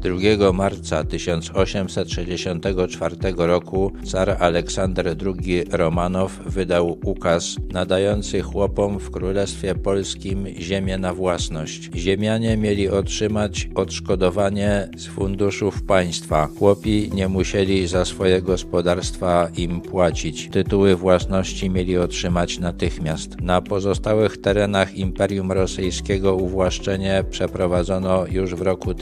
2 0.00 0.52
marca 0.52 1.04
1864 1.04 3.16
roku 3.36 3.92
car 4.04 4.36
Aleksander 4.38 5.16
II 5.26 5.64
Romanow 5.70 6.40
wydał 6.46 6.98
ukaz 7.04 7.56
nadający 7.72 8.42
chłopom 8.42 8.98
w 8.98 9.10
Królestwie 9.10 9.74
Polskim 9.74 10.46
ziemię 10.58 10.98
na 10.98 11.14
własność. 11.14 11.90
Ziemianie 11.94 12.56
mieli 12.56 12.88
otrzymać 12.88 13.68
odszkodowanie 13.74 14.88
z 14.96 15.06
funduszów 15.06 15.82
państwa. 15.82 16.48
Chłopi 16.58 17.10
nie 17.14 17.28
musieli 17.28 17.86
za 17.86 18.04
swoje 18.04 18.42
gospodarstwa 18.42 19.48
im 19.56 19.80
płacić. 19.80 20.48
Tytuły 20.52 20.96
własności 20.96 21.70
mieli 21.70 21.98
otrzymać 21.98 22.58
natychmiast. 22.58 23.40
Na 23.40 23.62
pozostałych 23.62 24.40
terenach 24.40 24.96
Imperium 24.96 25.52
Rosyjskiego 25.52 26.34
uwłaszczenie 26.34 27.24
przeprowadzono 27.30 28.26
już 28.26 28.54
w 28.54 28.60
roku 28.60 28.94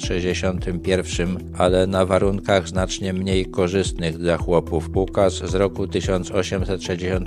1861, 0.00 1.38
ale 1.58 1.86
na 1.86 2.06
warunkach 2.06 2.68
znacznie 2.68 3.12
mniej 3.12 3.46
korzystnych 3.46 4.18
dla 4.18 4.36
chłopów. 4.36 4.90
Ukaz 4.94 5.34
z 5.34 5.54
roku 5.54 5.86
1861 5.86 7.24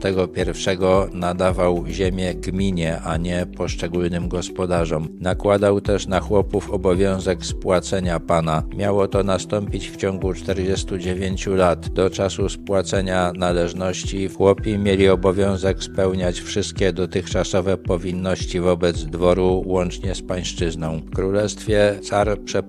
nadawał 1.13 1.85
ziemię 1.87 2.35
gminie, 2.35 3.01
a 3.01 3.17
nie 3.17 3.45
poszczególnym 3.57 4.29
gospodarzom. 4.29 5.07
Nakładał 5.19 5.81
też 5.81 6.07
na 6.07 6.19
chłopów 6.19 6.71
obowiązek 6.71 7.45
spłacenia 7.45 8.19
pana. 8.19 8.63
Miało 8.75 9.07
to 9.07 9.23
nastąpić 9.23 9.89
w 9.89 9.95
ciągu 9.95 10.33
49 10.33 11.47
lat. 11.47 11.89
Do 11.89 12.09
czasu 12.09 12.49
spłacenia 12.49 13.31
należności 13.35 14.29
chłopi 14.29 14.77
mieli 14.77 15.09
obowiązek 15.09 15.83
spełniać 15.83 16.39
wszystkie 16.39 16.93
dotychczasowe 16.93 17.77
powinności 17.77 18.59
wobec 18.59 19.03
dworu 19.03 19.63
łącznie 19.65 20.15
z 20.15 20.21
pańszczyzną. 20.21 20.99
W 20.99 21.15
królestwie 21.15 21.99
car 22.03 22.37
przeprowadził 22.45 22.62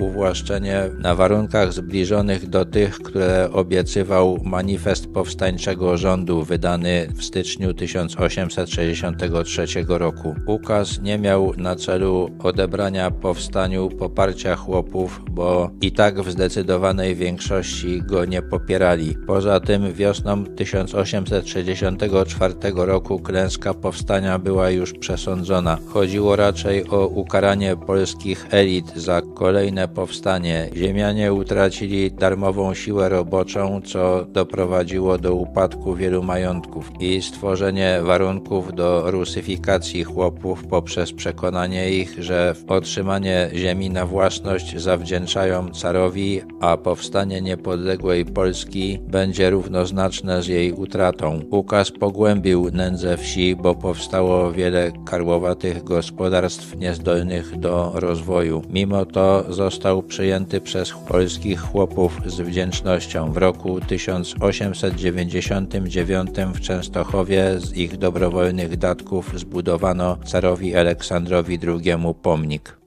uwłaszczenie 0.00 0.90
na 0.98 1.14
warunkach 1.14 1.72
zbliżonych 1.72 2.48
do 2.48 2.64
tych, 2.64 2.98
które 2.98 3.48
obiecywał 3.52 4.38
manifest 4.44 5.12
powstańczego 5.12 5.96
rządu 5.96 6.44
wydany 6.44 7.08
w 7.16 7.24
styczniu 7.24 7.74
1863 7.74 9.66
roku. 9.88 10.34
Ukaz 10.46 11.02
nie 11.02 11.18
miał 11.18 11.52
na 11.56 11.76
celu 11.76 12.30
odebrania 12.38 13.10
powstaniu 13.10 13.88
poparcia 13.88 14.56
chłopów, 14.56 15.20
bo 15.30 15.70
i 15.80 15.92
tak 15.92 16.20
w 16.20 16.30
zdecydowanej 16.30 17.14
większości 17.14 18.02
go 18.02 18.24
nie 18.24 18.42
popierali. 18.42 19.16
Poza 19.26 19.60
tym 19.60 19.92
wiosną 19.92 20.44
1864 20.44 22.54
roku 22.74 23.18
klęska 23.18 23.74
powstania 23.74 24.38
była 24.38 24.70
już 24.70 24.92
przesądzona. 24.92 25.78
Chodziło 25.86 26.36
raczej 26.36 26.88
o 26.88 27.06
ukaranie 27.06 27.76
polskich 27.76 28.46
elit 28.50 28.92
za 28.96 29.21
kolejne 29.34 29.88
powstanie. 29.88 30.68
Ziemianie 30.76 31.32
utracili 31.32 32.12
darmową 32.12 32.74
siłę 32.74 33.08
roboczą, 33.08 33.80
co 33.84 34.24
doprowadziło 34.24 35.18
do 35.18 35.34
upadku 35.34 35.94
wielu 35.94 36.22
majątków 36.22 36.90
i 37.00 37.22
stworzenie 37.22 38.00
warunków 38.02 38.74
do 38.74 39.10
rusyfikacji 39.10 40.04
chłopów 40.04 40.66
poprzez 40.66 41.12
przekonanie 41.12 41.90
ich, 41.90 42.22
że 42.22 42.54
otrzymanie 42.68 43.50
ziemi 43.54 43.90
na 43.90 44.06
własność 44.06 44.78
zawdzięczają 44.78 45.70
carowi, 45.70 46.40
a 46.60 46.76
powstanie 46.76 47.40
niepodległej 47.40 48.24
Polski 48.24 48.98
będzie 49.08 49.50
równoznaczne 49.50 50.42
z 50.42 50.46
jej 50.46 50.72
utratą. 50.72 51.40
Ukaz 51.50 51.90
pogłębił 51.90 52.70
nędzę 52.72 53.16
wsi, 53.16 53.56
bo 53.56 53.74
powstało 53.74 54.52
wiele 54.52 54.92
karłowatych 55.04 55.84
gospodarstw 55.84 56.76
niezdolnych 56.76 57.58
do 57.58 57.92
rozwoju. 57.94 58.62
Mimo 58.70 59.06
to 59.12 59.52
został 59.52 60.02
przyjęty 60.02 60.60
przez 60.60 60.92
polskich 61.08 61.60
chłopów 61.60 62.20
z 62.26 62.40
wdzięcznością. 62.40 63.32
W 63.32 63.36
roku 63.36 63.80
1899 63.80 66.30
w 66.54 66.60
Częstochowie 66.60 67.60
z 67.60 67.76
ich 67.76 67.96
dobrowolnych 67.96 68.76
datków 68.76 69.32
zbudowano 69.34 70.16
carowi 70.24 70.76
Aleksandrowi 70.76 71.58
II 71.66 71.96
pomnik. 72.22 72.81